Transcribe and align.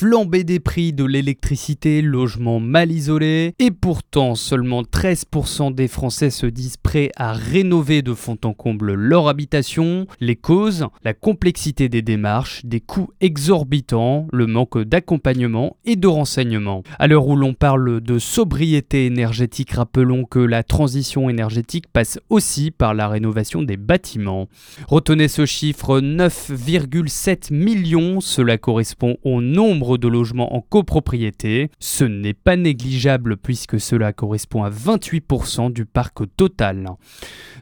flambée 0.00 0.44
des 0.44 0.60
prix 0.60 0.94
de 0.94 1.04
l'électricité, 1.04 2.00
logement 2.00 2.58
mal 2.58 2.90
isolé, 2.90 3.52
et 3.58 3.70
pourtant 3.70 4.34
seulement 4.34 4.80
13% 4.80 5.74
des 5.74 5.88
Français 5.88 6.30
se 6.30 6.46
disent 6.46 6.78
prêts 6.78 7.10
à 7.16 7.34
rénover 7.34 8.00
de 8.00 8.14
fond 8.14 8.38
en 8.44 8.54
comble 8.54 8.94
leur 8.94 9.28
habitation. 9.28 10.06
Les 10.18 10.36
causes, 10.36 10.86
la 11.04 11.12
complexité 11.12 11.90
des 11.90 12.00
démarches, 12.00 12.64
des 12.64 12.80
coûts 12.80 13.10
exorbitants, 13.20 14.26
le 14.32 14.46
manque 14.46 14.78
d'accompagnement 14.78 15.76
et 15.84 15.96
de 15.96 16.08
renseignements. 16.08 16.82
À 16.98 17.06
l'heure 17.06 17.28
où 17.28 17.36
l'on 17.36 17.52
parle 17.52 18.00
de 18.00 18.18
sobriété 18.18 19.04
énergétique, 19.04 19.72
rappelons 19.72 20.24
que 20.24 20.38
la 20.38 20.62
transition 20.62 21.28
énergétique 21.28 21.92
passe 21.92 22.18
aussi 22.30 22.70
par 22.70 22.94
la 22.94 23.06
rénovation 23.06 23.62
des 23.62 23.76
bâtiments. 23.76 24.48
Retenez 24.88 25.28
ce 25.28 25.44
chiffre 25.44 26.00
9,7 26.00 27.52
millions, 27.52 28.22
cela 28.22 28.56
correspond 28.56 29.18
au 29.24 29.42
nombre 29.42 29.89
de 29.98 30.08
logements 30.08 30.54
en 30.54 30.60
copropriété. 30.60 31.70
Ce 31.78 32.04
n'est 32.04 32.34
pas 32.34 32.56
négligeable 32.56 33.36
puisque 33.36 33.80
cela 33.80 34.12
correspond 34.12 34.62
à 34.62 34.70
28% 34.70 35.72
du 35.72 35.84
parc 35.84 36.22
total. 36.36 36.90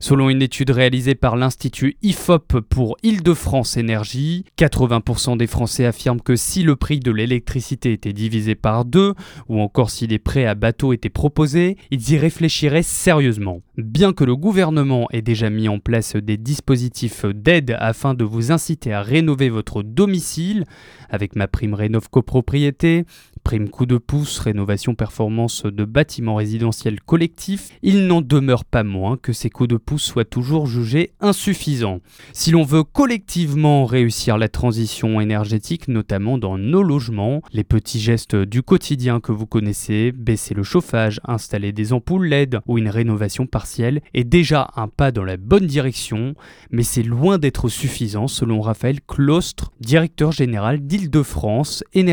Selon 0.00 0.30
une 0.30 0.42
étude 0.42 0.70
réalisée 0.70 1.14
par 1.14 1.36
l'Institut 1.36 1.96
IFOP 2.02 2.60
pour 2.60 2.96
Île-de-France 3.02 3.76
Énergie, 3.76 4.44
80% 4.56 5.36
des 5.36 5.46
Français 5.46 5.86
affirment 5.86 6.20
que 6.20 6.36
si 6.36 6.62
le 6.62 6.76
prix 6.76 7.00
de 7.00 7.10
l'électricité 7.10 7.92
était 7.92 8.12
divisé 8.12 8.54
par 8.54 8.84
deux, 8.84 9.14
ou 9.48 9.60
encore 9.60 9.90
si 9.90 10.06
des 10.06 10.18
prêts 10.18 10.46
à 10.46 10.54
bateau 10.54 10.92
étaient 10.92 11.08
proposés, 11.08 11.76
ils 11.90 12.12
y 12.12 12.18
réfléchiraient 12.18 12.82
sérieusement. 12.82 13.62
Bien 13.76 14.12
que 14.12 14.24
le 14.24 14.36
gouvernement 14.36 15.08
ait 15.10 15.22
déjà 15.22 15.50
mis 15.50 15.68
en 15.68 15.78
place 15.78 16.16
des 16.16 16.36
dispositifs 16.36 17.24
d'aide 17.24 17.76
afin 17.78 18.14
de 18.14 18.24
vous 18.24 18.52
inciter 18.52 18.92
à 18.92 19.02
rénover 19.02 19.48
votre 19.48 19.82
domicile, 19.82 20.64
avec 21.10 21.36
ma 21.36 21.48
prime 21.48 21.74
Rénov 21.74 22.08
copropriété, 22.18 23.04
prime 23.44 23.68
coup 23.68 23.86
de 23.86 23.96
pouce, 23.96 24.40
rénovation 24.40 24.96
performance 24.96 25.62
de 25.62 25.84
bâtiments 25.84 26.34
résidentiels 26.34 27.00
collectifs, 27.00 27.70
il 27.82 28.08
n'en 28.08 28.20
demeure 28.20 28.64
pas 28.64 28.82
moins 28.82 29.16
que 29.16 29.32
ces 29.32 29.50
coups 29.50 29.68
de 29.68 29.76
pouce 29.76 30.02
soient 30.02 30.24
toujours 30.24 30.66
jugés 30.66 31.12
insuffisants. 31.20 32.00
Si 32.32 32.50
l'on 32.50 32.64
veut 32.64 32.82
collectivement 32.82 33.86
réussir 33.86 34.36
la 34.36 34.48
transition 34.48 35.20
énergétique, 35.20 35.86
notamment 35.86 36.38
dans 36.38 36.58
nos 36.58 36.82
logements, 36.82 37.40
les 37.52 37.64
petits 37.64 38.00
gestes 38.00 38.34
du 38.34 38.62
quotidien 38.62 39.20
que 39.20 39.32
vous 39.32 39.46
connaissez, 39.46 40.12
baisser 40.12 40.54
le 40.54 40.64
chauffage, 40.64 41.20
installer 41.24 41.70
des 41.72 41.92
ampoules 41.92 42.26
LED 42.26 42.58
ou 42.66 42.78
une 42.78 42.88
rénovation 42.88 43.46
partielle, 43.46 44.02
est 44.12 44.24
déjà 44.24 44.70
un 44.74 44.88
pas 44.88 45.12
dans 45.12 45.24
la 45.24 45.36
bonne 45.36 45.66
direction, 45.66 46.34
mais 46.72 46.82
c'est 46.82 47.04
loin 47.04 47.38
d'être 47.38 47.68
suffisant 47.68 48.26
selon 48.26 48.60
Raphaël 48.60 48.98
Claustre, 49.06 49.70
directeur 49.80 50.32
général 50.32 50.80
d'Île-de-France 50.80 51.84
Énergie. 51.94 52.07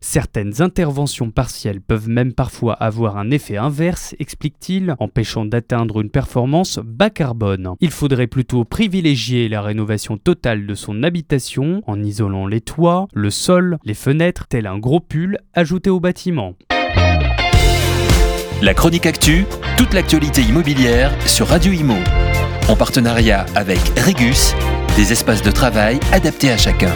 Certaines 0.00 0.60
interventions 0.60 1.30
partielles 1.30 1.80
peuvent 1.80 2.08
même 2.08 2.32
parfois 2.34 2.74
avoir 2.74 3.16
un 3.16 3.30
effet 3.30 3.56
inverse, 3.56 4.14
explique-t-il, 4.18 4.94
empêchant 4.98 5.46
d'atteindre 5.46 6.00
une 6.00 6.10
performance 6.10 6.78
bas 6.84 7.08
carbone. 7.08 7.74
Il 7.80 7.90
faudrait 7.90 8.26
plutôt 8.26 8.64
privilégier 8.64 9.48
la 9.48 9.62
rénovation 9.62 10.18
totale 10.18 10.66
de 10.66 10.74
son 10.74 11.02
habitation 11.02 11.82
en 11.86 12.02
isolant 12.02 12.46
les 12.46 12.60
toits, 12.60 13.08
le 13.14 13.30
sol, 13.30 13.78
les 13.84 13.94
fenêtres, 13.94 14.46
tel 14.48 14.66
un 14.66 14.78
gros 14.78 15.00
pull 15.00 15.38
ajouté 15.54 15.88
au 15.88 16.00
bâtiment. 16.00 16.54
La 18.60 18.74
chronique 18.74 19.06
actu, 19.06 19.46
toute 19.78 19.94
l'actualité 19.94 20.42
immobilière 20.42 21.12
sur 21.26 21.46
Radio 21.46 21.72
Imo. 21.72 21.96
En 22.68 22.76
partenariat 22.76 23.46
avec 23.54 23.80
Regus, 23.96 24.54
des 24.96 25.12
espaces 25.12 25.42
de 25.42 25.50
travail 25.50 26.00
adaptés 26.12 26.50
à 26.50 26.58
chacun. 26.58 26.92